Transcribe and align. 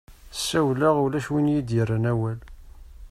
Sawleɣ 0.47 0.95
ulac 1.05 1.27
win 1.31 1.51
iyi-d-yerran 1.51 2.09
awal. 2.11 2.39